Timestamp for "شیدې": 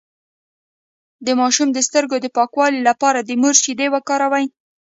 3.63-3.87